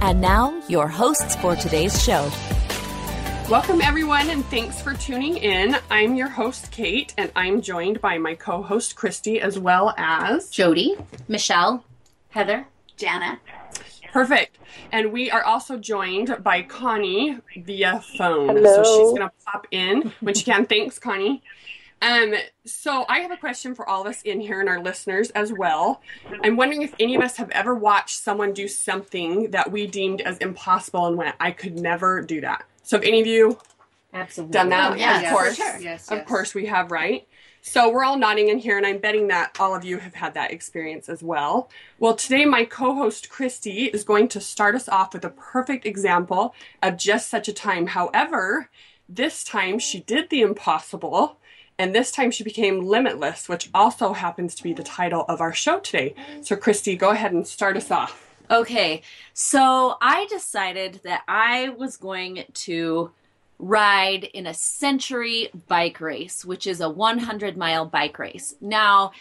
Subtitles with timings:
[0.00, 2.30] And now, your hosts for today's show.
[3.50, 5.76] Welcome, everyone, and thanks for tuning in.
[5.90, 10.50] I'm your host, Kate, and I'm joined by my co host, Christy, as well as
[10.50, 10.96] Jody,
[11.28, 11.84] Michelle,
[12.30, 13.38] Heather, Janet.
[14.12, 14.58] Perfect.
[14.92, 18.48] And we are also joined by Connie via phone.
[18.48, 18.82] Hello.
[18.82, 20.66] So she's going to pop in when she can.
[20.66, 21.42] Thanks, Connie.
[22.02, 25.30] Um, so I have a question for all of us in here and our listeners
[25.30, 26.02] as well.
[26.44, 30.20] I'm wondering if any of us have ever watched someone do something that we deemed
[30.20, 32.64] as impossible and went, I could never do that.
[32.82, 33.58] So have any of you
[34.12, 34.92] absolutely done that?
[34.92, 35.56] Oh, yes, of course.
[35.56, 35.78] sure.
[35.80, 37.26] Yes, Of course we have, right?
[37.68, 40.34] So we're all nodding in here, and I'm betting that all of you have had
[40.34, 41.68] that experience as well.
[41.98, 46.54] Well, today my co-host Christy is going to start us off with a perfect example
[46.80, 47.88] of just such a time.
[47.88, 48.70] However,
[49.08, 51.38] this time she did the impossible,
[51.78, 55.52] and this time she became limitless, which also happens to be the title of our
[55.52, 56.14] show today.
[56.42, 58.22] So Christy, go ahead and start us off.
[58.50, 59.02] Okay,
[59.34, 63.10] so I decided that I was going to
[63.58, 68.54] ride in a century bike race, which is a 100 mile bike race.
[68.60, 69.12] Now,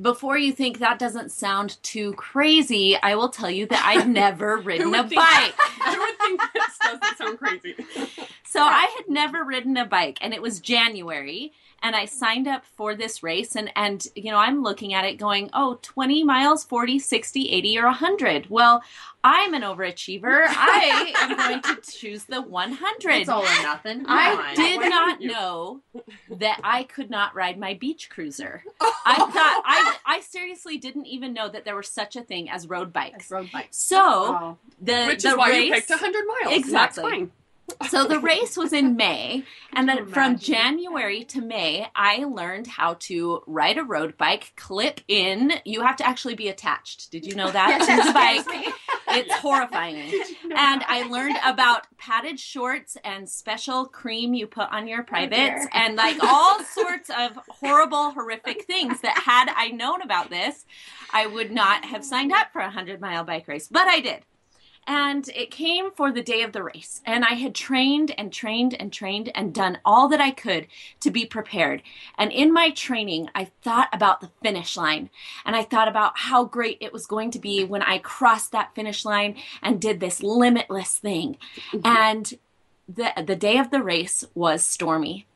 [0.00, 4.58] before you think that doesn't sound too crazy, I will tell you that I've never
[4.58, 5.14] ridden a bike.
[5.16, 7.74] I would think this doesn't sound crazy.
[8.50, 12.64] So I had never ridden a bike and it was January and I signed up
[12.64, 16.64] for this race and and you know I'm looking at it going, "Oh, 20 miles,
[16.64, 18.82] 40, 60, 80 or 100." Well,
[19.22, 20.44] I'm an overachiever.
[20.48, 23.10] I am going to choose the 100.
[23.10, 24.04] It's all or nothing.
[24.06, 24.54] Come I on.
[24.56, 25.28] did Why not you?
[25.30, 25.80] know
[26.30, 28.64] that I could not ride my beach cruiser.
[28.80, 28.94] Oh.
[29.06, 32.66] I thought I I seriously didn't even know that there was such a thing as
[32.68, 33.30] road bikes.
[33.30, 33.76] road bikes.
[33.78, 34.58] So, Oh.
[34.82, 36.54] the Which the is why race, you picked 100 miles.
[36.58, 37.28] Exactly.
[37.88, 40.38] So the race was in May, and then you from?
[40.38, 45.52] January to May, I learned how to ride a road bike, clip in.
[45.64, 47.10] You have to actually be attached.
[47.10, 48.74] Did you know that to the bike?
[49.10, 50.12] It's horrifying.
[50.56, 55.70] And I learned about padded shorts and special cream you put on your privates dear.
[55.72, 60.66] and like all sorts of horrible, horrific things that had I known about this,
[61.12, 63.68] I would not have signed up for a 100 mile bike race.
[63.68, 64.24] But I did.
[64.88, 67.02] And it came for the day of the race.
[67.04, 70.66] And I had trained and trained and trained and done all that I could
[71.00, 71.82] to be prepared.
[72.16, 75.10] And in my training, I thought about the finish line.
[75.44, 78.74] And I thought about how great it was going to be when I crossed that
[78.74, 81.36] finish line and did this limitless thing.
[81.70, 81.86] Mm-hmm.
[81.86, 82.34] And
[82.88, 85.26] the, the day of the race was stormy.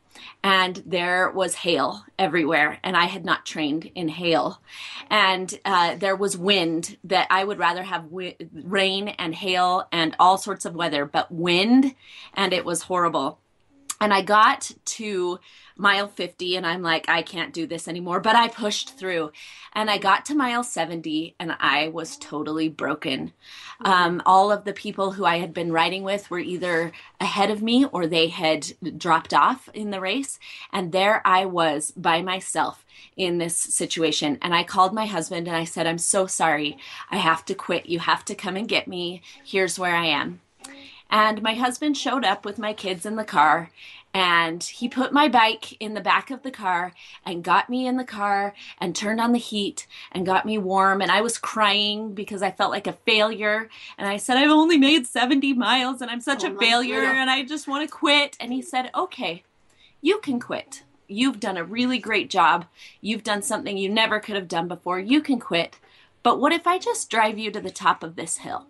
[0.43, 4.61] And there was hail everywhere, and I had not trained in hail.
[5.11, 10.17] And uh, there was wind that I would rather have wi- rain and hail and
[10.19, 11.95] all sorts of weather, but wind,
[12.35, 13.42] and it was horrible.
[14.03, 15.39] And I got to
[15.77, 18.19] mile 50 and I'm like, I can't do this anymore.
[18.19, 19.31] But I pushed through
[19.75, 23.33] and I got to mile 70 and I was totally broken.
[23.85, 27.63] Um, all of the people who I had been riding with were either ahead of
[27.63, 30.41] me or they had dropped off in the race.
[30.73, 32.85] And there I was by myself
[33.17, 34.37] in this situation.
[34.43, 36.77] And I called my husband and I said, I'm so sorry.
[37.09, 37.87] I have to quit.
[37.87, 39.23] You have to come and get me.
[39.45, 40.41] Here's where I am.
[41.13, 43.71] And my husband showed up with my kids in the car
[44.15, 46.93] and he put my bike in the back of the car
[47.25, 51.03] and got me in the car and turned on the heat and got me warm.
[51.03, 53.69] And I was crying because I felt like a failure.
[53.99, 57.29] And I said, I've only made 70 miles and I'm such Oh a failure and
[57.29, 58.39] I just want to quit.
[58.41, 59.43] And he said, Okay,
[60.01, 60.83] you can quit.
[61.09, 62.65] You've done a really great job.
[63.03, 64.99] You've done something you never could have done before.
[64.99, 65.79] You can quit.
[66.23, 68.67] But what if I just drive you to the top of this hill?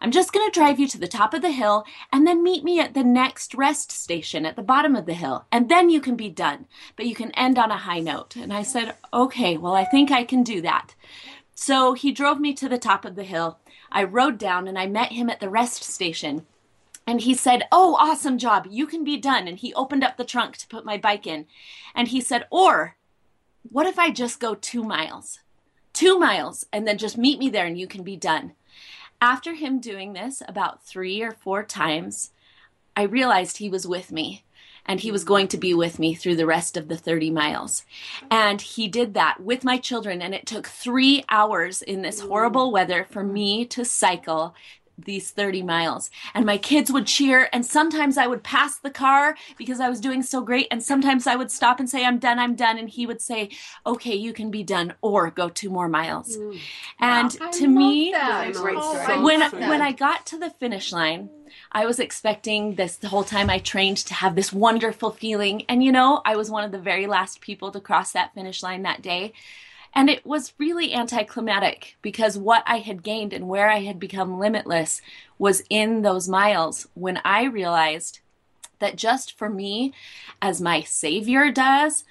[0.00, 2.64] I'm just going to drive you to the top of the hill and then meet
[2.64, 5.46] me at the next rest station at the bottom of the hill.
[5.50, 6.66] And then you can be done.
[6.96, 8.36] But you can end on a high note.
[8.36, 10.94] And I said, okay, well, I think I can do that.
[11.54, 13.58] So he drove me to the top of the hill.
[13.90, 16.46] I rode down and I met him at the rest station.
[17.06, 18.66] And he said, Oh, awesome job.
[18.70, 19.48] You can be done.
[19.48, 21.46] And he opened up the trunk to put my bike in.
[21.94, 22.96] And he said, Or
[23.62, 25.40] what if I just go two miles?
[25.92, 28.52] Two miles and then just meet me there and you can be done.
[29.20, 32.30] After him doing this about three or four times,
[32.96, 34.44] I realized he was with me
[34.88, 35.28] and he was mm.
[35.28, 37.84] going to be with me through the rest of the 30 miles.
[38.30, 42.28] And he did that with my children, and it took three hours in this mm.
[42.28, 43.32] horrible weather for mm.
[43.32, 44.54] me to cycle
[45.04, 49.36] these 30 miles and my kids would cheer and sometimes i would pass the car
[49.56, 52.38] because i was doing so great and sometimes i would stop and say i'm done
[52.38, 53.48] i'm done and he would say
[53.86, 56.58] okay you can be done or go two more miles Mm.
[57.00, 58.52] and I to me that.
[58.54, 61.30] Great Oh, when love when I got to the finish line,
[61.72, 65.82] I was expecting this the whole time I trained to have this wonderful feeling, and
[65.82, 68.82] you know, I was one of the very last people to cross that finish line
[68.82, 69.32] that day.
[69.98, 74.38] And it was really anticlimactic because what I had gained and where I had become
[74.38, 75.02] limitless
[75.38, 78.20] was in those miles when I realized
[78.78, 79.92] that just for me,
[80.40, 82.04] as my savior does,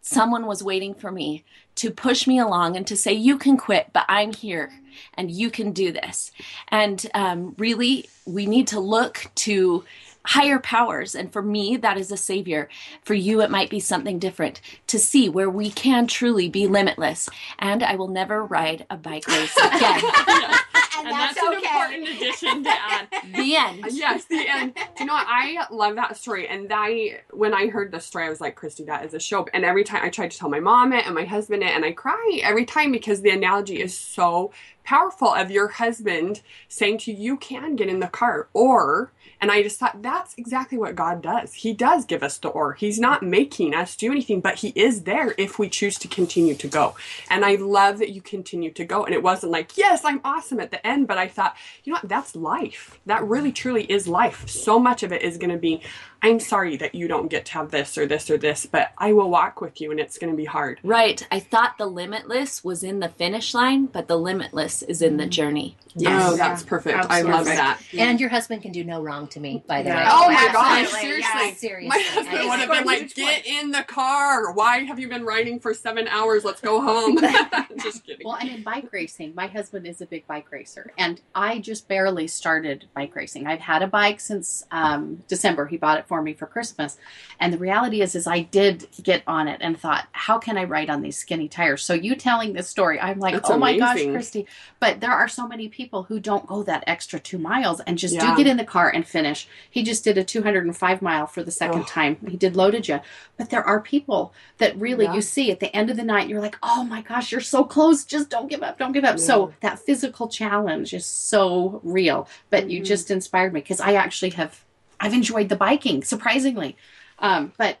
[0.00, 1.44] someone was waiting for me
[1.76, 4.72] to push me along and to say, You can quit, but I'm here
[5.14, 6.32] and you can do this.
[6.66, 9.84] And um, really, we need to look to
[10.28, 11.14] higher powers.
[11.14, 12.68] And for me, that is a savior.
[13.02, 17.30] For you, it might be something different to see where we can truly be limitless.
[17.58, 20.02] And I will never ride a bike race again.
[20.04, 20.54] and,
[20.98, 23.08] And that's, that's, an important addition to add.
[23.34, 23.84] the end.
[23.90, 24.74] yes, the end.
[24.74, 25.26] Do you know what?
[25.28, 26.46] I love that story.
[26.46, 29.46] And I, when I heard the story, I was like, Christy, that is a show.
[29.54, 31.84] And every time I tried to tell my mom it and my husband it, and
[31.84, 34.52] I cry every time because the analogy is so
[34.88, 38.48] powerful of your husband saying to you, you can get in the car.
[38.54, 41.52] Or, and I just thought that's exactly what God does.
[41.52, 42.72] He does give us the or.
[42.72, 46.54] He's not making us do anything, but He is there if we choose to continue
[46.54, 46.94] to go.
[47.28, 49.04] And I love that you continue to go.
[49.04, 51.98] And it wasn't like, yes, I'm awesome at the end, but I thought, you know
[51.98, 52.98] what, that's life.
[53.04, 54.48] That really truly is life.
[54.48, 55.82] So much of it is going to be,
[56.22, 59.12] I'm sorry that you don't get to have this or this or this, but I
[59.12, 60.80] will walk with you and it's going to be hard.
[60.82, 61.24] Right.
[61.30, 65.26] I thought the limitless was in the finish line, but the limitless is in the
[65.26, 65.76] journey.
[66.06, 67.06] Oh, that's perfect.
[67.08, 67.80] I love that.
[67.96, 69.96] And your husband can do no wrong to me, by the Yeah.
[69.96, 70.04] way.
[70.10, 70.52] Oh my absolutely.
[70.52, 71.48] gosh, seriously.
[71.48, 71.88] Yeah, seriously.
[71.88, 74.52] My husband I- would have been like, get in the car.
[74.52, 76.44] Why have you been riding for seven hours?
[76.44, 77.18] Let's go home.
[77.82, 78.26] Just kidding.
[78.26, 81.88] Well, and in bike racing, my husband is a big bike racer, and I just
[81.88, 83.46] barely started bike racing.
[83.46, 85.66] I've had a bike since um, December.
[85.66, 86.96] He bought it for me for Christmas,
[87.40, 90.64] and the reality is, is I did get on it and thought, how can I
[90.64, 91.82] ride on these skinny tires?
[91.82, 94.04] So you telling this story, I'm like, That's oh my gosh.
[94.04, 94.46] Christy!
[94.80, 98.14] But there are so many people who don't go that extra two miles and just
[98.14, 98.30] Yeah.
[98.30, 99.48] do get in the car and finish.
[99.70, 101.84] He just did a 205 mile for the second Oh.
[101.84, 102.16] time.
[102.28, 103.00] He did loaded you,
[103.36, 105.14] but there are people that really Yeah.
[105.14, 107.64] you see at the end of the night, you're like, oh my gosh, you're so
[107.64, 108.04] close.
[108.04, 108.78] Just don't give up.
[108.78, 109.18] Don't give up.
[109.18, 112.28] So that physical challenge is so real.
[112.50, 112.86] But you Mhm.
[112.86, 114.64] just inspired me because I actually have,
[115.00, 116.76] I've enjoyed the biking surprisingly.
[117.20, 117.78] Um, but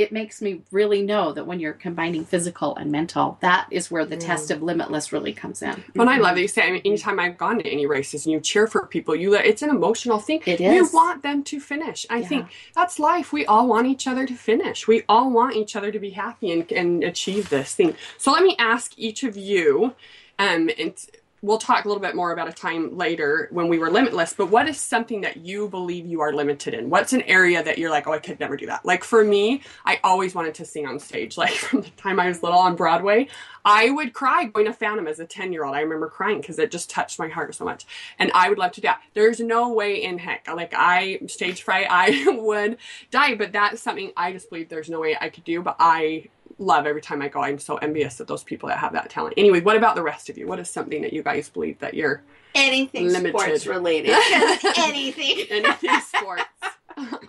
[0.00, 4.06] it makes me really know that when you're combining physical and mental, that is where
[4.06, 4.26] the Mm.
[4.26, 5.84] test of limitless really comes in.
[5.94, 8.32] When I love that you say, I mean, anytime I've gone to any races and
[8.32, 10.40] you cheer for people, you let, it's an emotional thing.
[10.46, 12.06] It You want them to finish.
[12.08, 12.28] I Yeah.
[12.28, 13.32] think that's life.
[13.32, 14.88] We all want each other to finish.
[14.88, 17.94] We all want each other to be happy and, and achieve this thing.
[18.16, 19.94] So let me ask each of you,
[20.38, 20.94] um, and
[21.42, 24.50] we'll talk a little bit more about a time later when we were limitless, but
[24.50, 26.90] what is something that you believe you are limited in?
[26.90, 28.84] What's an area that you're like, oh, I could never do that?
[28.84, 31.36] Like for me, I always wanted to sing on stage.
[31.40, 33.28] Like from the time I was little on Broadway,
[33.64, 35.74] I would cry going to Phantom as a 10 year old.
[35.74, 37.86] I remember crying because it just touched my heart so much.
[38.18, 39.00] And I would love to do that.
[39.14, 40.46] There's no way in heck.
[40.46, 42.76] Like I, stage fright, I would
[43.10, 43.36] die.
[43.36, 45.62] But that's something I just believe there's no way I could do.
[45.62, 46.28] But I
[46.60, 47.40] love every time I go.
[47.42, 49.34] I'm so envious of those people that have that talent.
[49.36, 50.46] Anyway, what about the rest of you?
[50.46, 52.22] What is something that you guys believe that you're
[52.54, 53.38] Anything Limited.
[53.38, 54.10] sports related.
[54.78, 55.46] Anything.
[55.50, 56.42] anything sports?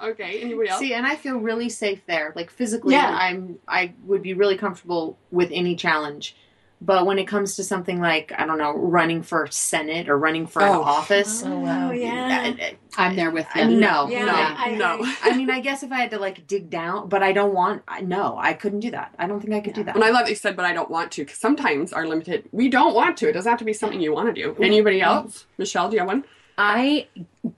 [0.03, 0.41] okay.
[0.41, 0.79] Anybody else?
[0.79, 2.33] See, and I feel really safe there.
[2.35, 3.09] Like physically, Yeah.
[3.19, 6.35] I'm I would be really comfortable with any challenge.
[6.83, 10.47] But when it comes to something like I don't know, running for Senate or running
[10.47, 10.81] for an Oh.
[10.81, 11.89] office, Oh, wow.
[11.89, 12.53] Oh, yeah.
[12.59, 13.77] I- I'm there with I- you.
[13.79, 14.33] no, Yeah, no.
[14.33, 14.95] I no.
[14.95, 15.13] agree.
[15.23, 17.83] I mean, I guess if I had to like dig down, but I don't want.
[17.87, 19.13] I No, I couldn't do that.
[19.19, 19.93] I don't think I could do that.
[19.95, 22.49] And I love that you said, but I don't want to, because sometimes our limited,
[22.51, 23.29] we don't want to.
[23.29, 24.55] It doesn't have to be something you want to do.
[24.61, 25.45] Anybody else?
[25.59, 26.23] Michelle, do you have one?
[26.57, 27.07] I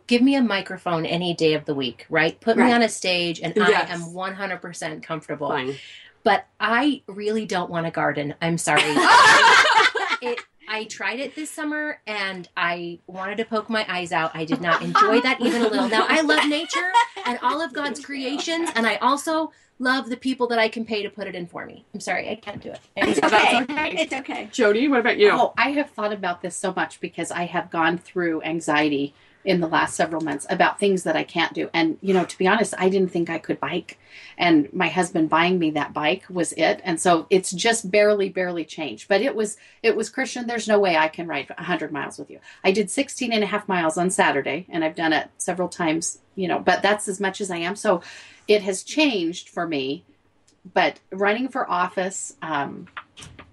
[0.07, 2.39] give me a microphone any day of the week, right?
[2.41, 3.89] Put me on a stage and Yes.
[3.89, 5.47] I am 100% comfortable.
[5.49, 5.75] Fine.
[6.23, 8.35] But I really don't want a garden.
[8.41, 8.81] I'm sorry.
[10.21, 14.31] it, I tried it this summer and I wanted to poke my eyes out.
[14.33, 15.89] I did not enjoy that even a little.
[15.89, 16.91] Now, I love nature
[17.25, 21.03] and all of God's creations, and I also love the people that I can pay
[21.03, 21.85] to put it in for me.
[21.93, 22.79] I'm sorry, I can't do it.
[22.95, 23.61] It's okay.
[23.61, 24.01] okay.
[24.01, 24.49] It's okay.
[24.51, 25.31] Jody, what about you?
[25.31, 29.13] Oh, I have thought about this so much because I have gone through anxiety
[29.45, 31.69] in the last several months about things that I can't do.
[31.73, 33.99] And, you know, to be honest, I didn't think I could bike.
[34.37, 36.81] And my husband buying me that bike was it.
[36.83, 39.07] And so it's just barely, barely changed.
[39.07, 40.43] But it was, it was Christy.
[40.43, 42.39] There's no way I can ride 100 miles with you.
[42.63, 46.19] I did 16 and a half miles on Saturday and I've done it several times,
[46.35, 47.75] you know, but that's as much as I am.
[47.75, 48.01] So
[48.47, 50.05] it has changed for me.
[50.73, 52.87] But running for office, um,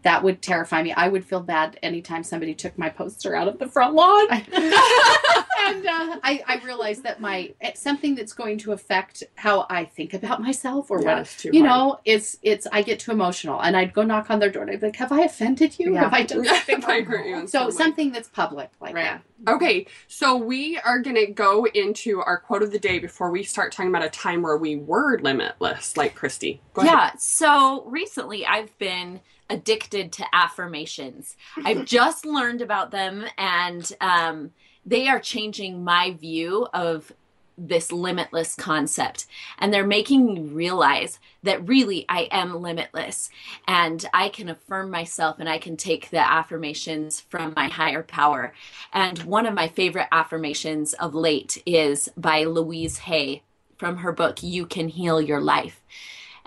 [0.03, 0.93] that would terrify me.
[0.93, 4.27] I would feel bad anytime somebody took my poster out of the front lawn.
[4.31, 10.15] and uh, I, I realized that my something that's going to affect how I think
[10.15, 11.71] about myself or Yeah, what it's too you hard.
[11.71, 12.01] know.
[12.05, 14.81] It's it's I get too emotional, and I'd go knock on their door and I'd
[14.81, 15.95] be like, "Have I offended you?
[15.95, 16.01] Yeah.
[16.05, 18.95] Have I done something If I hurt you in So some something that's public like
[18.95, 19.21] Right.
[19.47, 19.53] that.
[19.53, 23.43] Okay, so we are going to go into our quote of the day before we
[23.43, 26.61] start talking about a time where we were limitless, like Christy.
[26.75, 26.93] Go ahead.
[26.93, 27.11] Yeah.
[27.19, 31.37] So recently I've been addicted to affirmations.
[31.65, 34.53] I've just learned about them and um,
[34.87, 37.13] they are changing my view of
[37.59, 39.27] this limitless concept.
[39.59, 43.29] And they're making me realize that really I am limitless
[43.69, 48.55] and I can affirm myself and I can take the affirmations from my higher power.
[48.93, 53.43] And one of my favorite affirmations of late is by Louise Hay
[53.77, 55.83] from her book, You Can Heal Your Life.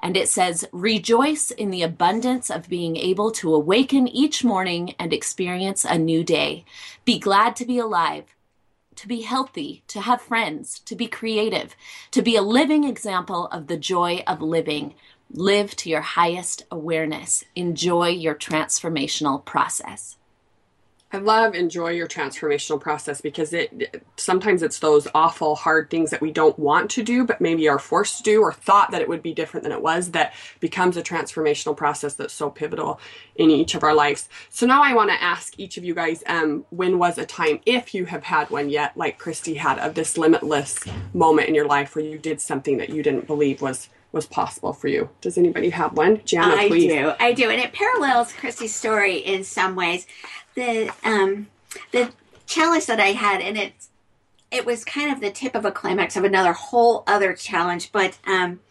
[0.03, 5.13] And it says, Rejoice in the abundance of being able to awaken each morning and
[5.13, 6.65] experience a new day.
[7.05, 8.25] Be glad to be alive,
[8.97, 11.73] to be healthy, to have friends, to be creative,
[12.11, 14.93] to be a living example of the joy of living.
[15.31, 17.45] Live to your highest awareness.
[17.55, 20.17] Enjoy your transformational process.
[21.13, 26.21] I love enjoy your transformational process because it sometimes it's those awful hard things that
[26.21, 29.07] we don't want to do but maybe are forced to do or thought that it
[29.07, 32.99] would be different than it was that becomes a transformational process that's so pivotal
[33.35, 34.27] in each of our lives.
[34.49, 37.59] So now I want to ask each of you guys um when was a time
[37.67, 41.67] if you have had one yet like Christy had of this limitless moment in your
[41.67, 45.09] life where you did something that you didn't believe was was possible for you.
[45.19, 46.21] Does anybody have one?
[46.23, 46.87] Jana, I please.
[46.87, 47.13] do.
[47.19, 47.49] I do.
[47.49, 50.07] And it parallels Christy's story in some ways.
[50.55, 51.47] The um
[51.91, 52.11] the
[52.45, 53.73] challenge that I had and it
[54.51, 58.17] it was kind of the tip of a climax of another whole other challenge, but
[58.25, 58.61] um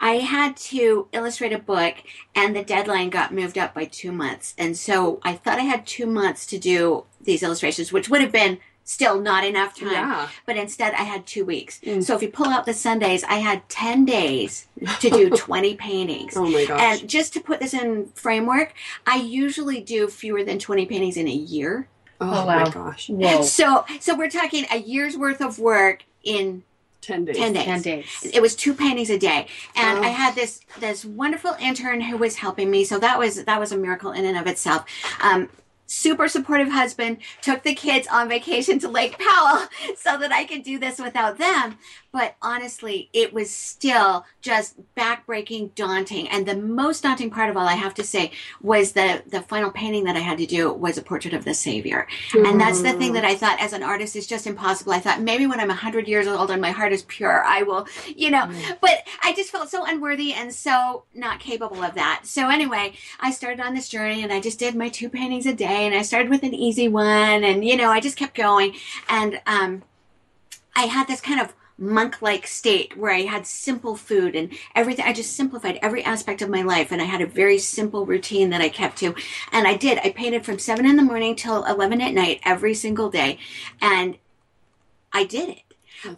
[0.00, 1.96] I had to illustrate a book
[2.34, 4.54] and the deadline got moved up by two months.
[4.58, 8.32] And so I thought I had two months to do these illustrations, which would have
[8.32, 9.90] been still not enough time.
[9.90, 10.28] Yeah.
[10.46, 11.80] But instead I had two weeks.
[11.80, 12.02] Mm.
[12.04, 14.68] So if you pull out the Sundays, I had 10 days
[15.00, 16.36] to do 20 paintings.
[16.36, 16.80] Oh my gosh.
[17.00, 18.72] And just to put this in framework,
[19.06, 21.88] I usually do fewer than 20 paintings in a year.
[22.20, 23.08] oh, Oh, my gosh.
[23.10, 23.42] Whoa.
[23.42, 26.62] So so we're talking a year's worth of work in
[27.02, 27.36] 10 days.
[27.36, 27.64] 10 days.
[27.64, 28.06] Ten days.
[28.32, 29.48] It was two paintings a day.
[29.74, 30.02] And Oh.
[30.02, 32.84] I had this this wonderful intern who was helping me.
[32.84, 34.84] So that was that was a miracle in and of itself.
[35.20, 35.48] Um
[35.86, 39.66] super supportive husband took the kids on vacation to Lake Powell
[39.96, 41.78] so that I could do this without them.
[42.12, 46.28] But honestly, it was still just backbreaking, daunting.
[46.28, 48.30] And the most daunting part of all I have to say
[48.62, 51.52] was the the final painting that I had to do was a portrait of the
[51.52, 52.06] Savior.
[52.34, 53.38] And that's the thing that I mm.
[53.38, 54.92] thought as an artist is just impossible.
[54.92, 57.86] I thought maybe when I'm 100 years old and my heart is pure, I will,
[58.06, 58.78] you know, mm.
[58.80, 62.22] but I just felt so unworthy and so not capable of that.
[62.24, 65.52] So anyway, I started on this journey and I just did my two paintings a
[65.52, 68.74] day and I started with an easy one and, you know, I just kept going.
[69.08, 69.82] And, um,
[70.74, 75.04] I had this kind of monk like state where I had simple food and everything.
[75.04, 78.50] I just simplified every aspect of my life and I had a very simple routine
[78.50, 79.14] that I kept to.
[79.52, 79.98] And I did.
[79.98, 83.38] I painted from seven in the morning till 11 at night every single day.
[83.80, 84.16] And
[85.12, 85.65] I did it.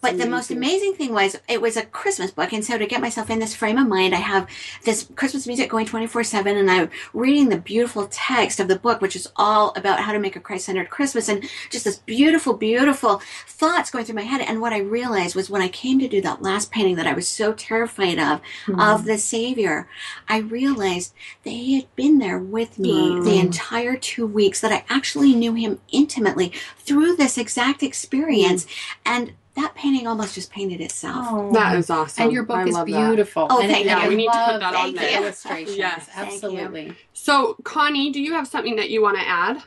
[0.01, 2.53] But the most amazing thing was it was a Christmas book.
[2.53, 4.49] And so to get myself in this frame of mind, I have
[4.85, 9.01] this Christmas music going 24 7 and I'm reading the beautiful text of the book,
[9.01, 12.55] which is all about how to make a Christ centered Christmas and just this beautiful,
[12.55, 14.41] beautiful thoughts going through my head.
[14.41, 17.13] And what I realized was when I came to do that last painting that I
[17.13, 19.07] was so terrified of, of mm-hmm.
[19.07, 19.89] the Savior,
[20.29, 23.41] I realized that He had been there with me the mm.
[23.41, 28.65] entire two weeks, that I actually knew Him intimately through this exact experience.
[28.65, 28.71] Mm.
[29.07, 31.53] And that painting almost just painted itself.
[31.53, 32.25] That is awesome.
[32.25, 33.07] And your book I is love that.
[33.09, 33.47] beautiful.
[33.51, 34.09] Oh, and thank I you.
[34.11, 35.23] We need to put love that on the there.
[35.23, 35.77] illustrations.
[35.77, 36.07] Yes.
[36.07, 36.37] Thank you.
[36.37, 36.93] absolutely.
[37.13, 39.63] So, Connie, do you have something that you want to add?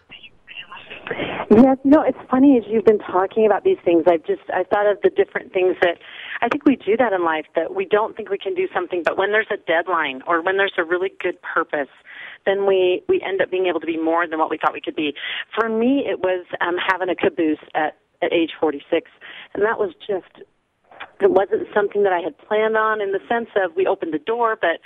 [1.51, 4.63] Yes, you know, it's funny as you've been talking about these things, I've just I
[4.63, 5.97] thought of the different things that
[6.41, 9.03] I think we do that in life that we don't think we can do something,
[9.03, 11.91] but when there's a deadline or when there's a really good purpose,
[12.45, 14.79] then we we end up being able to be more than what we thought we
[14.79, 15.13] could be.
[15.53, 19.09] For me, it was um, having a caboose at at age 46,
[19.53, 20.45] and that was just
[21.19, 24.19] it wasn't something that I had planned on in the sense of we opened the
[24.19, 24.79] door, but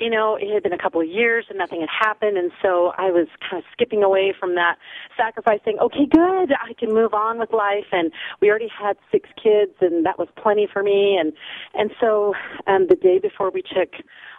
[0.00, 2.92] you know, it had been a couple of years and nothing had happened, and so
[2.96, 4.76] I was kind of skipping away from that
[5.14, 9.28] sacrifice, saying, "Okay, good, I can move on with life." And we already had six
[9.36, 11.18] kids, and that was plenty for me.
[11.20, 11.34] And
[11.74, 12.34] and so,
[12.66, 13.92] um, the day before we took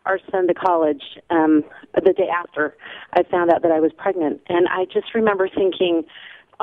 [0.08, 1.64] our son to college, um,
[1.94, 2.76] the day after,
[3.14, 6.06] I found out that I was pregnant, and I just remember thinking.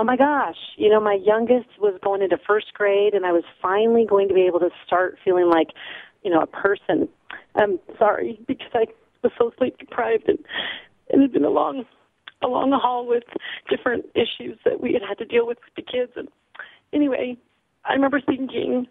[0.01, 3.43] Oh my gosh, you know, my youngest was going into first grade and I was
[3.61, 5.71] finally going to be able to start feeling like,
[6.23, 7.09] you know, a person.
[7.57, 8.87] I'm sorry because I
[9.25, 10.39] was so sleep deprived and
[11.09, 11.85] it had been a long,
[12.43, 13.25] a long haul with
[13.69, 16.13] different issues that we had had to deal with with the kids.
[16.15, 16.29] And
[16.93, 17.37] anyway,
[17.85, 18.87] I remember thinking,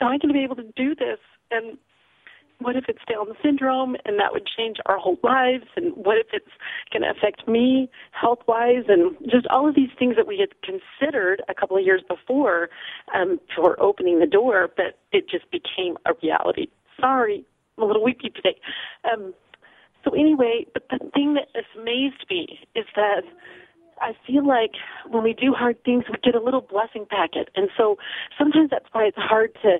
[0.00, 1.20] am I going to be able to do this?
[1.52, 1.78] And
[2.62, 5.64] what if it's Down syndrome and that would change our whole lives?
[5.76, 6.50] And what if it's
[6.92, 8.84] going to affect me health wise?
[8.88, 12.70] And just all of these things that we had considered a couple of years before
[13.14, 16.66] um, for opening the door, but it just became a reality.
[17.00, 17.44] Sorry,
[17.76, 18.58] I'm a little weepy today.
[19.10, 19.34] Um,
[20.04, 23.22] so, anyway, but the thing that has amazed me is that.
[24.00, 24.72] I feel like
[25.08, 27.50] when we do hard things, we get a little blessing packet.
[27.54, 27.98] And so
[28.36, 29.78] sometimes that's why it's hard to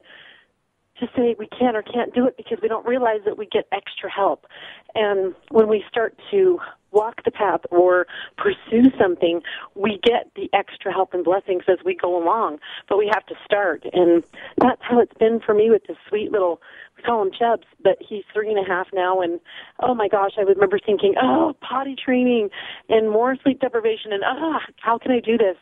[1.03, 3.67] to say we can or can't do it because we don't realize that we get
[3.73, 4.47] extra help.
[4.95, 6.59] And when we start to
[6.93, 8.07] walk the path or
[8.37, 9.41] pursue something,
[9.75, 12.59] we get the extra help and blessings as we go along.
[12.89, 13.85] But we have to start.
[13.93, 14.23] And
[14.59, 16.61] that's how it's been for me with this sweet little,
[16.97, 19.21] we call him Chubs, but he's three and a half now.
[19.21, 19.41] And
[19.81, 22.51] oh my gosh, I remember thinking, oh, potty training
[22.89, 25.57] and more sleep deprivation and ah, oh, how can I do this?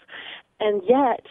[0.59, 1.25] And yet,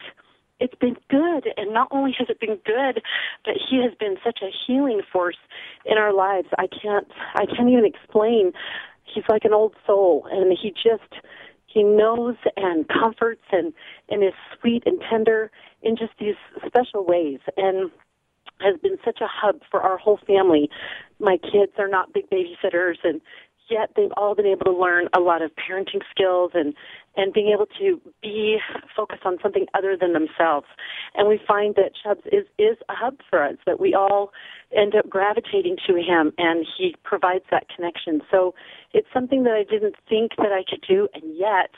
[0.59, 3.01] it's been good and not only has it been good
[3.45, 5.37] but he has been such a healing force
[5.85, 6.47] in our lives.
[6.57, 8.51] I can't i can't even explain.
[9.03, 11.23] He's like an old soul and he just
[11.67, 13.73] he knows and comforts and
[14.09, 15.51] and is sweet and tender
[15.81, 16.35] in just these
[16.65, 17.91] special ways and
[18.59, 20.69] has been such a hub for our whole family.
[21.19, 23.21] My kids are not big babysitters and
[23.69, 26.73] yet they've all been able to learn a lot of parenting skills and
[27.19, 28.57] and being able to be
[28.95, 30.67] focused on something other than themselves.
[31.15, 34.31] And we find that Chubbs is is a hub for us that we all
[34.75, 38.21] end up gravitating to him and he provides that connection.
[38.31, 38.55] So
[38.93, 41.71] it's something that I didn't think that I could do and yet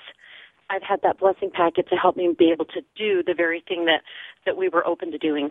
[0.69, 3.85] I've had that blessing packet to help me be able to do the very thing
[3.85, 4.01] that
[4.45, 5.49] that we were open to doing.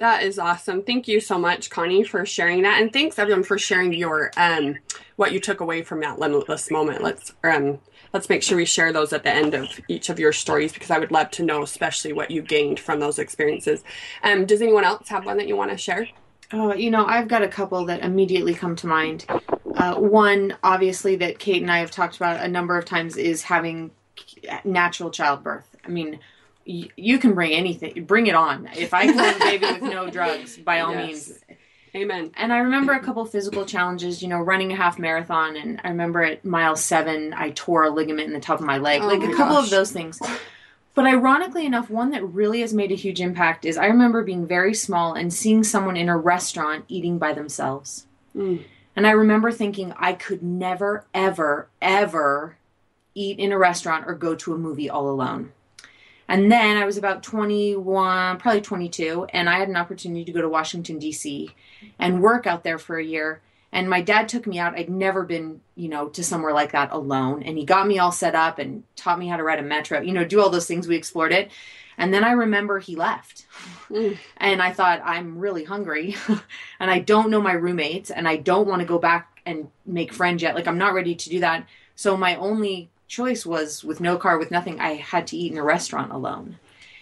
[0.00, 0.84] That is awesome.
[0.84, 4.76] Thank you so much, Connie, for sharing that, and thanks everyone for sharing your um,
[5.18, 7.02] what you took away from that limitless moment.
[7.02, 7.80] Let's um,
[8.12, 10.92] let's make sure we share those at the end of each of your stories because
[10.92, 13.82] I would love to know, especially what you gained from those experiences.
[14.22, 16.06] Um, does anyone else have one that you want to share?
[16.52, 19.26] Oh, you know, I've got a couple that immediately come to mind.
[19.74, 23.42] Uh, one, obviously, that Kate and I have talked about a number of times is
[23.42, 23.90] having
[24.64, 25.66] natural childbirth.
[25.84, 26.20] I mean,
[26.64, 28.68] you can bring anything, bring it on.
[28.76, 31.06] If I can have a baby with no drugs, by all yes.
[31.06, 31.38] means.
[31.98, 32.30] Amen.
[32.36, 35.56] And I remember a couple physical challenges, you know, running a half marathon.
[35.56, 38.78] And I remember at mile seven, I tore a ligament in the top of my
[38.78, 39.02] leg.
[39.02, 39.64] Oh like my a couple gosh.
[39.64, 40.20] of those things.
[40.94, 44.46] But ironically enough, one that really has made a huge impact is I remember being
[44.46, 48.06] very small and seeing someone in a restaurant eating by themselves.
[48.36, 48.62] Mm.
[48.94, 52.56] And I remember thinking I could never, ever, ever
[53.14, 55.52] eat in a restaurant or go to a movie all alone.
[56.28, 60.42] And then I was about 21, probably 22, and I had an opportunity to go
[60.42, 61.50] to Washington, D.C.
[61.98, 63.40] and work out there for a year.
[63.72, 64.78] And my dad took me out.
[64.78, 67.42] I'd never been, you know, to somewhere like that alone.
[67.42, 70.00] And he got me all set up and taught me how to ride a metro,
[70.00, 70.86] you know, do all those things.
[70.86, 71.50] We explored it.
[71.98, 73.46] And then I remember he left.
[73.90, 74.16] Mm.
[74.36, 76.16] And I thought, I'm really hungry
[76.80, 80.12] and I don't know my roommates and I don't want to go back and make
[80.12, 80.54] friends yet.
[80.54, 81.66] Like, I'm not ready to do that.
[81.96, 85.58] So my only choice was with no car, with nothing, I had to eat in
[85.58, 86.58] a restaurant alone.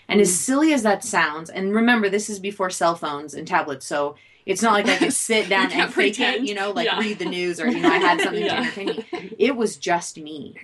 [0.09, 0.37] And as mm.
[0.37, 4.15] silly as that sounds, and remember, this is before cell phones and tablets, so
[4.47, 6.99] it's not like I could sit down and fake it, you know, like yeah.
[6.99, 8.71] read the news or, you know, I had something yeah.
[8.71, 9.37] to entertain me.
[9.39, 10.55] It was just me.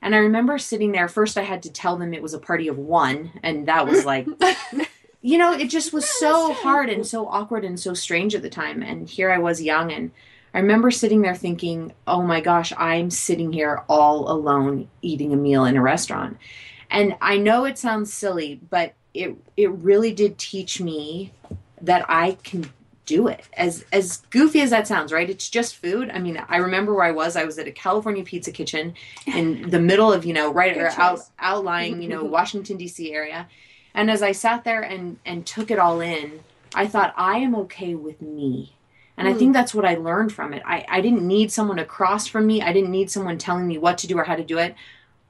[0.00, 2.66] And I remember sitting there, first I had to tell them it was a party
[2.68, 4.26] of one, and that was like,
[5.22, 8.50] you know, it just was so hard and so awkward and so strange at the
[8.50, 8.82] time.
[8.82, 10.10] And here I was young and
[10.54, 15.36] I remember sitting there thinking, oh my gosh, I'm sitting here all alone eating a
[15.36, 16.36] meal in a restaurant.
[16.90, 21.32] And I know it sounds silly, but it it really did teach me
[21.80, 22.70] that I can
[23.06, 23.48] do it.
[23.54, 25.28] As as goofy as that sounds, right?
[25.28, 26.10] It's just food.
[26.10, 27.34] I mean, I remember where I was.
[27.34, 28.94] I was at a California pizza kitchen
[29.26, 33.48] in the middle of, you know, right or out outlying, you know, Washington DC area.
[33.94, 36.40] And as I sat there and and took it all in,
[36.74, 38.74] I thought I am okay with me.
[39.16, 39.30] And mm.
[39.30, 39.52] I think hmm.
[39.52, 40.62] that's what I learned from it.
[40.64, 42.62] I, I didn't need someone across from me.
[42.62, 44.74] I didn't need someone telling me what to do or how to do it.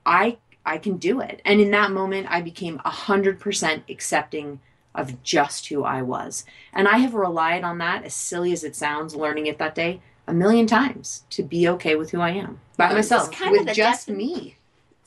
[0.07, 1.43] I I can do it.
[1.45, 4.61] And in that moment I became a hundred percent accepting
[4.95, 6.45] of just who I was.
[6.73, 10.01] And I have relied on that, as silly as it sounds, learning it that day
[10.27, 14.57] a million times to be okay with who I am by myself, with just me.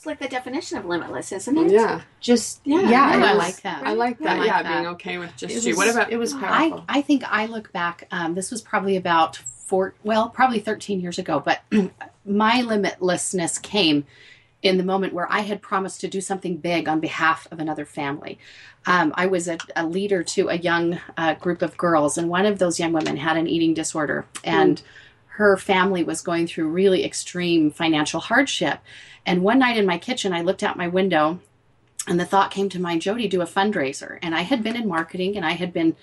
[0.06, 1.72] It's like the definition of limitless, isn't it?
[1.72, 2.02] Yeah.
[2.20, 2.82] Just yeah.
[2.82, 3.88] Yeah, no, I like that.
[3.88, 4.36] I like that.
[4.36, 4.72] I like yeah, that.
[4.72, 5.76] being okay with just it you.
[5.76, 6.86] What about it was powerful.
[6.88, 8.08] I, I think I look back.
[8.12, 9.96] Um, this was probably about four.
[10.04, 11.40] Well, probably thirteen years ago.
[11.40, 11.64] But
[12.26, 14.06] my limitlessness came
[14.62, 17.84] in the moment where I had promised to do something big on behalf of another
[17.84, 18.38] family.
[18.86, 22.46] Um, I was a, a, leader to a young uh, group of girls, and one
[22.46, 24.78] of those young women had an eating disorder, and.
[24.78, 24.84] Mm
[25.36, 28.80] her family was going through really extreme financial hardship.
[29.26, 31.42] And one night in my kitchen, I looked out my window
[32.08, 34.20] and the thought came to mind jody do a fundraiser.
[34.22, 35.96] And i had been in marketing and i had been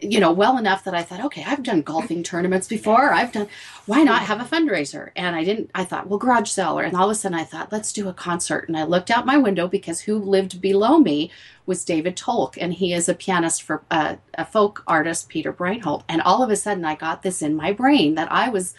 [0.00, 3.12] you know well enough that i thought okay i've done golfing tournaments before.
[3.12, 3.48] I've done
[3.86, 5.10] why not have a fundraiser?
[5.16, 6.82] And i didn't i thought well garage seller.
[6.82, 8.68] And all of a sudden i thought let's do a concert.
[8.68, 11.30] And i looked out my window because who lived below me
[11.66, 12.56] was david tolk.
[12.60, 16.02] And he is a pianist for uh, a folk artist peter breinholt.
[16.08, 18.74] And all of a sudden i got this in my brain that i was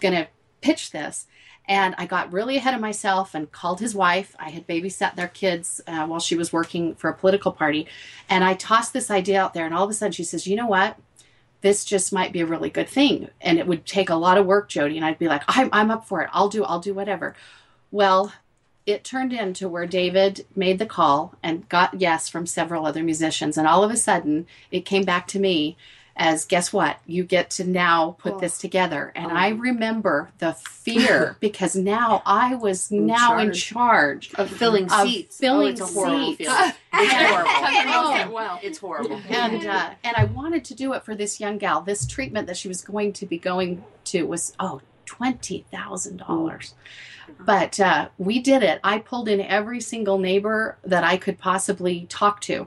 [0.00, 0.28] going to
[0.60, 1.26] pitch this
[1.66, 4.36] and I got really ahead of myself and called his wife.
[4.38, 7.86] I had babysat their kids uh, while she was working for a political party.
[8.28, 9.64] And I tossed this idea out there.
[9.64, 10.98] And all of a sudden she says, You know what?
[11.62, 13.30] This just might be a really good thing.
[13.40, 14.96] And it would take a lot of work, Jody.
[14.96, 16.28] And I'd be like, I'm, I'm up for it.
[16.32, 17.34] I'll do, I'll do whatever.
[17.90, 18.32] Well,
[18.84, 23.56] it turned into where David made the call and got yes from several other musicians.
[23.56, 25.78] And all of a sudden, it came back to me
[26.16, 28.38] as guess what you get to now put oh.
[28.38, 29.34] this together and oh.
[29.34, 33.46] i remember the fear because now i was in now charge.
[33.46, 36.50] in charge of filling of seats filling oh, it's a horrible seats.
[36.92, 38.60] it's horrible well.
[38.62, 42.06] it's horrible and uh, and i wanted to do it for this young gal this
[42.06, 46.74] treatment that she was going to be going to was oh twenty thousand dollars
[47.40, 48.80] but uh, we did it.
[48.84, 52.66] I pulled in every single neighbor that I could possibly talk to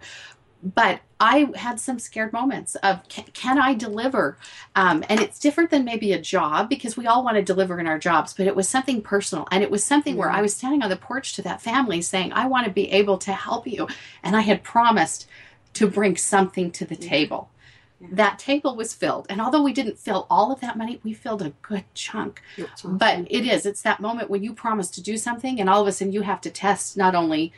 [0.64, 4.38] but I had some scared moments of can, can I deliver?
[4.76, 7.88] Um, and it's different than maybe a job because we all want to deliver in
[7.88, 9.48] our jobs, but it was something personal.
[9.52, 10.20] And it was something mm-hmm.
[10.20, 12.92] where I was standing on the porch to that family saying, I want to be
[12.92, 13.88] able to help you.
[14.24, 15.28] And I had promised
[15.74, 17.50] to bring something to the table.
[18.00, 18.10] Yeah.
[18.12, 19.26] That table was filled.
[19.30, 22.42] And although we didn't fill all of that money, we filled a good chunk.
[22.62, 22.98] Awesome.
[22.98, 25.88] But it is, it's that moment when you promise to do something and all of
[25.88, 27.54] a sudden you have to test not only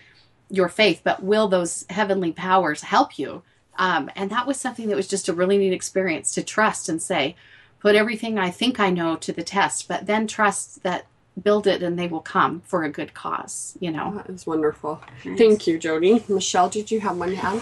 [0.50, 3.44] your faith, but will those heavenly powers help you?
[3.78, 7.02] Um, and that was something that was just a really neat experience to trust and
[7.02, 7.36] say,
[7.80, 11.06] put everything I think I know to the test, but then trust that
[11.42, 14.16] build it and they will come for a good cause, you know.
[14.16, 15.02] That is wonderful.
[15.24, 15.38] Nice.
[15.38, 16.24] Thank you, Jody.
[16.28, 17.62] Michelle, did you have one hand?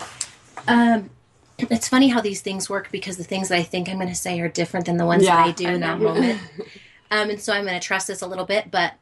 [0.68, 1.10] Um,
[1.60, 4.16] it's funny how these things work because the things that I think I'm going to
[4.16, 6.42] say are different than the ones yeah, that I do I in that moment.
[7.10, 8.96] Um, and so I'm going to trust this a little bit, but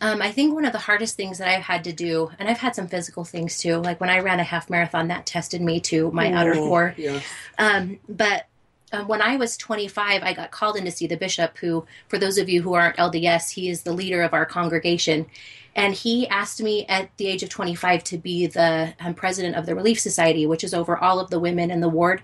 [0.00, 2.58] um, I think one of the hardest things that I've had to do, and I've
[2.58, 5.80] had some physical things too, like when I ran a half marathon, that tested me
[5.80, 6.94] to my Ooh, outer core.
[7.58, 8.46] Um, but
[8.92, 12.18] uh, when I was 25, I got called in to see the bishop, who, for
[12.18, 15.26] those of you who aren't LDS, he is the leader of our congregation.
[15.74, 19.66] And he asked me at the age of 25 to be the um, president of
[19.66, 22.22] the Relief Society, which is over all of the women in the ward.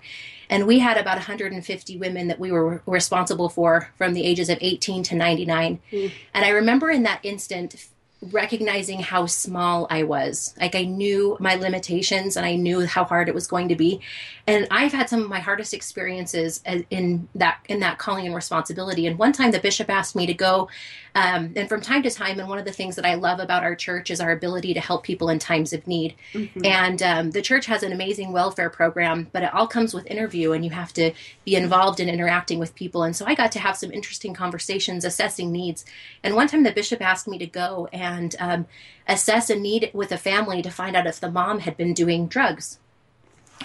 [0.49, 4.57] And we had about 150 women that we were responsible for from the ages of
[4.61, 5.79] 18 to 99.
[5.91, 6.11] Mm.
[6.33, 7.75] And I remember in that instant
[8.21, 10.53] recognizing how small I was.
[10.59, 14.01] Like I knew my limitations and I knew how hard it was going to be.
[14.45, 19.07] And I've had some of my hardest experiences in that in that calling and responsibility.
[19.07, 20.67] And one time the bishop asked me to go
[21.15, 23.63] um, and from time to time, and one of the things that I love about
[23.63, 26.15] our church is our ability to help people in times of need.
[26.33, 26.65] Mm-hmm.
[26.65, 30.51] And um, the church has an amazing welfare program, but it all comes with interview,
[30.51, 31.11] and you have to
[31.45, 33.03] be involved in interacting with people.
[33.03, 35.85] And so I got to have some interesting conversations assessing needs.
[36.23, 38.67] And one time the bishop asked me to go and um,
[39.07, 42.27] assess a need with a family to find out if the mom had been doing
[42.27, 42.79] drugs.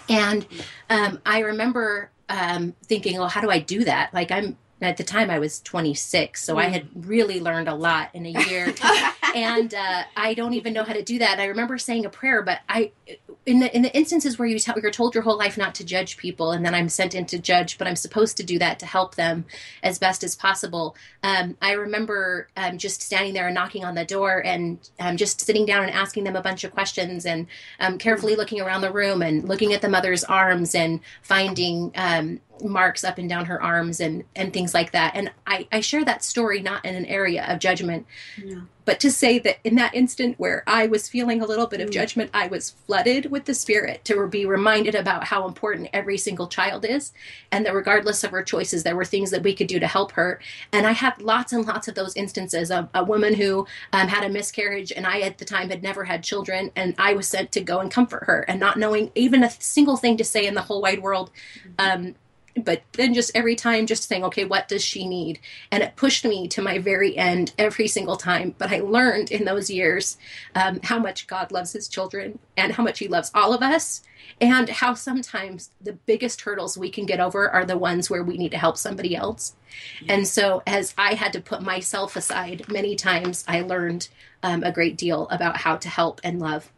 [0.09, 0.47] And
[0.91, 4.13] um, I remember um, thinking, well, how do I do that?
[4.13, 6.59] Like, I'm at the time I was 26, so mm.
[6.59, 8.75] I had really learned a lot in a year.
[9.35, 11.41] and uh, I don't even know how to do that.
[11.41, 12.93] I remember saying a prayer, but I
[13.47, 15.85] in the in the instances where you tell, you're told your whole life not to
[15.85, 18.79] judge people, and then I'm sent in to judge, but I'm supposed to do that
[18.81, 19.45] to help them
[19.83, 20.97] as best as possible.
[21.23, 25.41] Um, I remember um, just standing there and knocking on the door, and um, just
[25.41, 27.47] sitting down and asking them a bunch of questions, and
[27.81, 32.41] um, carefully looking around the room and looking at the mother's arms and finding um,
[32.63, 35.13] marks up and down her arms and and things like that.
[35.15, 38.07] And I I share that story not in an area of judgment,
[38.43, 38.61] yeah.
[38.85, 41.91] but to say that in that instant where I was feeling a little bit of
[41.91, 41.93] mm.
[41.93, 46.47] judgment, I was flooded with the Spirit to be reminded about how important every single
[46.47, 47.13] child is,
[47.51, 50.13] and that regardless of her choices, there were things that we could do to help
[50.13, 50.41] her.
[50.73, 54.25] And I had lots and lots of those instances of a woman who um, had
[54.25, 57.53] a miscarriage, and I at the time had never had children, and I was sent
[57.53, 60.55] to go and comfort her, and not knowing even a single thing to say in
[60.55, 61.31] the whole wide world.
[61.79, 62.15] Um,
[62.57, 65.41] but then just every time just saying okay what does she need?
[65.71, 68.55] And it pushed me to my very end every single time.
[68.59, 70.17] But i learned in those years
[70.55, 74.03] um, how much god loves his children and how much he loves all of us.
[74.41, 78.39] And how sometimes the biggest hurdles we can get over are the ones where we
[78.39, 79.55] need to help somebody else.
[80.09, 84.09] And so as i had to put myself aside many times i learned
[84.43, 86.71] um, a great deal about how to help and love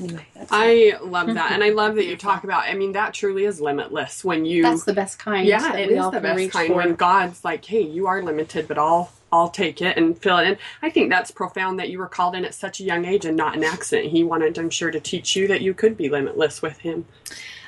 [0.00, 2.64] anyway, that's I love that, and I love that you talk about.
[2.64, 4.62] I mean, that truly is limitless when you.
[4.62, 5.46] That's the best kind.
[5.46, 6.76] yeah, that it we is all the best kind for.
[6.76, 10.48] when God's like, "Hey, you are limited, but I'll I'll take it and fill it
[10.48, 13.24] in." I think that's profound that you were called in at such a young age
[13.24, 14.10] and not an accident.
[14.10, 17.06] He wanted, I'm sure, to teach you that you could be limitless with Him.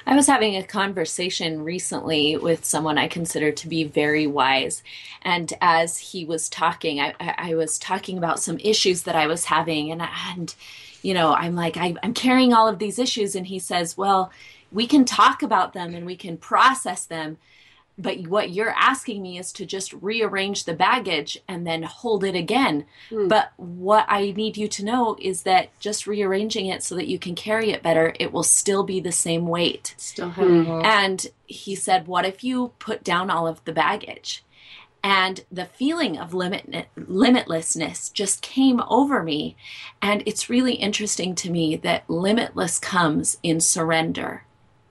[0.09, 4.85] I was having a conversation recently with someone I consider to be very wise.
[5.23, 9.27] And as he was talking, I, I I was talking about some issues that I
[9.27, 9.91] was having.
[9.91, 10.55] And, and
[11.07, 13.37] you know, I'm like, I, I'm carrying all of these issues.
[13.37, 14.33] And he says, Well,
[14.73, 17.39] we can talk about them and we can process them.
[17.97, 22.35] But what you're asking me is to just rearrange the baggage and then hold it
[22.35, 22.87] again.
[23.09, 23.29] Hmm.
[23.29, 27.21] But what I need you to know is that just rearranging it so that you
[27.21, 29.95] can carry it better, it will still be the same weight.
[29.97, 30.69] Still heavy.
[30.69, 34.43] And he said, What if you put down all of the baggage?
[35.07, 39.57] And the feeling of limit, limitlessness just came over me.
[40.03, 44.43] And it's really interesting to me that limitless comes in surrender.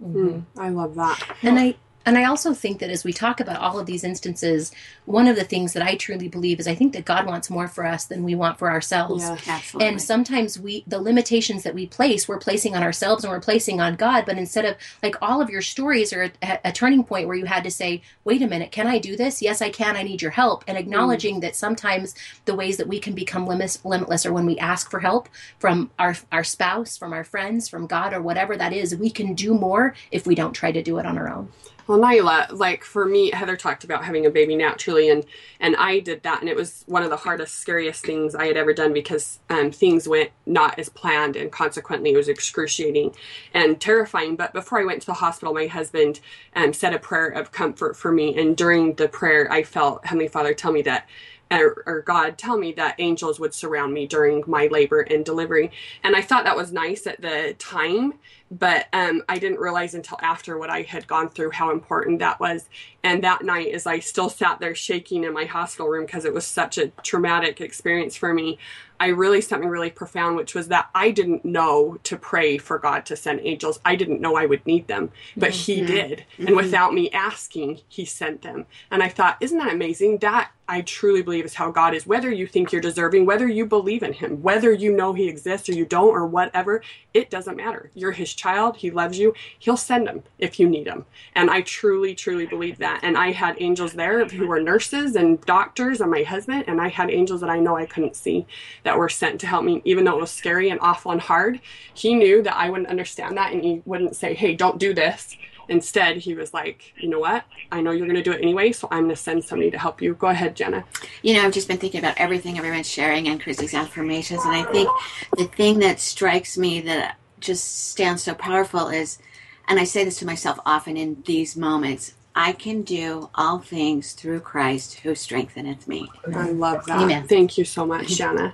[0.02, 1.22] Hmm, I love that.
[1.44, 1.76] And I
[2.06, 4.72] and I also think that as we talk about all of these instances,
[5.06, 7.68] one of the things that I truly believe is I think that God wants more
[7.68, 9.24] for us than we want for ourselves.
[9.24, 9.38] Yeah.
[9.48, 9.88] Absolutely.
[9.88, 13.82] And sometimes we, the limitations that we place, we're placing on ourselves and we're placing
[13.82, 14.26] on God.
[14.26, 17.46] But instead of like all of your stories are a, a turning point where you
[17.46, 19.42] had to say, wait a minute, can I do this?
[19.42, 19.96] Yes, I can.
[19.96, 20.64] I need your help.
[20.68, 20.82] And mm.
[20.82, 22.14] acknowledging that sometimes
[22.46, 25.90] the ways that we can become limitless, limitless are when we ask for help from
[25.98, 28.96] our, our spouse, from our friends, from God, or whatever that is.
[28.96, 31.50] We can do more if we don't try to do it on our own.
[31.88, 35.24] Well, Nyla, like for me, Heather talked about having a baby naturally, and
[35.60, 38.58] and I did that, and it was one of the hardest, scariest things I had
[38.58, 43.16] ever done because um, things went not as planned, and consequently, it was excruciating
[43.54, 44.36] and terrifying.
[44.36, 46.22] But before I went to the hospital, my husband
[46.56, 50.28] um, said a prayer of comfort for me, and during the prayer, I felt Heavenly
[50.28, 51.08] Father tell me that
[51.52, 55.72] or, or God tell me that angels would surround me during my labor and delivery.
[56.04, 58.16] And I thought that was nice at the time,
[58.52, 62.40] but um, I didn't realize until after what I had gone through how important that
[62.40, 62.70] was.
[63.04, 66.34] And that night, as I still sat there shaking in my hospital room because it
[66.34, 68.58] was such a traumatic experience for me,
[69.00, 73.06] I really something really profound, which was that I didn't know to pray for God
[73.08, 73.80] to send angels.
[73.84, 76.26] I didn't know I would need them, but He did.
[76.38, 78.66] And without me asking, He sent them.
[78.90, 80.20] And I thought, isn't that amazing?
[80.20, 82.08] That I truly believe is how God is.
[82.08, 85.70] Whether you think you're deserving, whether you believe in Him, whether you know He exists
[85.70, 86.82] or you don't, or whatever,
[87.14, 87.92] it doesn't matter.
[87.94, 88.78] You're His child.
[88.78, 89.34] He loves you.
[89.60, 91.06] He'll send Him if you need Him.
[91.36, 93.02] And I truly, truly believe that.
[93.04, 96.88] And I had angels there who were nurses and doctors and my husband, and I
[96.88, 98.48] had angels that I know I couldn't see
[98.84, 101.60] that were sent to help me, even though it was scary and awful and hard.
[101.94, 105.38] He knew that I wouldn't understand that, and he wouldn't say, "Hey, don't do this."
[105.68, 107.46] Instead, he was like, "You know what?
[107.72, 109.78] I know you're going to do it anyway, so I'm going to send somebody to
[109.78, 110.86] help you." Go ahead, Jenna.
[111.22, 114.64] You know, I've just been thinking about everything everyone's sharing and Christy's affirmations, and I
[114.72, 114.90] think
[115.38, 119.20] the thing that strikes me that just stands so powerful is,
[119.68, 124.14] and I say this to myself often in these moments, I can do all things
[124.14, 126.12] through Christ who strengtheneth me.
[126.36, 127.00] I love that.
[127.00, 127.28] Amen.
[127.28, 128.54] Thank you so much, Jenna.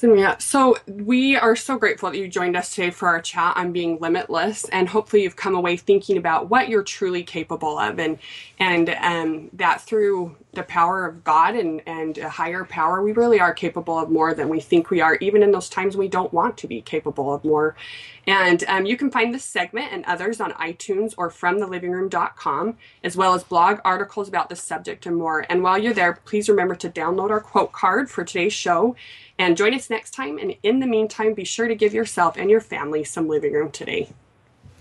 [0.00, 0.38] Yeah.
[0.38, 3.98] So we are so grateful that you joined us today for our chat on being
[4.00, 8.18] limitless, and hopefully you've come away thinking about what you're truly capable of, and
[8.58, 13.40] and um, that through the power of God and and a higher power, we really
[13.40, 16.32] are capable of more than we think we are, even in those times we don't
[16.32, 17.74] want to be capable of more.
[18.26, 23.16] And um, you can find this segment and others on iTunes or from thelivingroom.com, as
[23.16, 25.44] well as blog articles about this subject and more.
[25.48, 28.94] And while you're there, please remember to download our quote card for today's show
[29.38, 30.38] and join us next time.
[30.38, 33.70] And in the meantime, be sure to give yourself and your family some living room
[33.70, 34.10] today.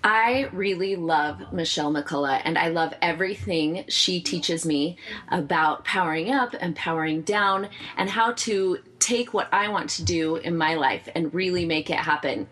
[0.03, 4.97] I really love Michelle McCullough, and I love everything she teaches me
[5.29, 10.37] about powering up and powering down and how to take what I want to do
[10.37, 12.47] in my life and really make it happen.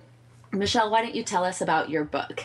[0.51, 2.43] Michelle, why don't you tell us about your book?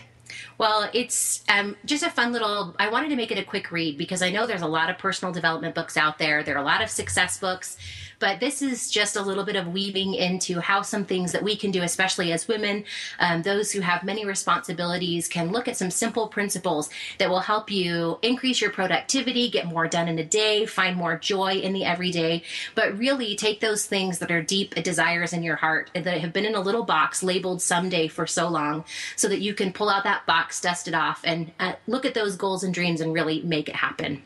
[0.57, 2.75] Well, it's um, just a fun little.
[2.79, 4.99] I wanted to make it a quick read because I know there's a lot of
[4.99, 6.43] personal development books out there.
[6.43, 7.77] There are a lot of success books,
[8.18, 11.57] but this is just a little bit of weaving into how some things that we
[11.57, 12.85] can do, especially as women,
[13.18, 17.70] um, those who have many responsibilities, can look at some simple principles that will help
[17.70, 21.85] you increase your productivity, get more done in a day, find more joy in the
[21.85, 22.42] everyday,
[22.74, 26.44] but really take those things that are deep desires in your heart that have been
[26.44, 28.85] in a little box labeled someday for so long,
[29.16, 32.14] so that you can pull out that box, dust it off, and uh, look at
[32.14, 34.22] those goals and dreams and really make it happen.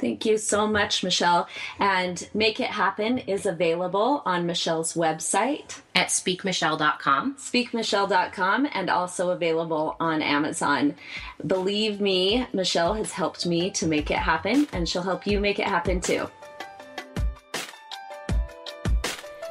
[0.00, 1.46] Thank you so much, Michelle.
[1.78, 7.36] And Make It Happen is available on Michelle's website, At speakmichelle.com.
[7.36, 10.94] speakmichelle.com, and also available on Amazon.
[11.46, 15.58] Believe me, Michelle has helped me to make it happen, and she'll help you make
[15.58, 16.26] it happen too.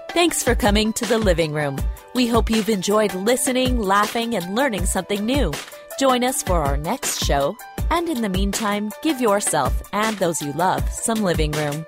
[0.09, 1.77] Thanks for coming to the living room.
[2.15, 5.53] We hope you've enjoyed listening, laughing, and learning something new.
[5.99, 7.55] Join us for our next show.
[7.91, 11.85] And in the meantime, give yourself and those you love some living room.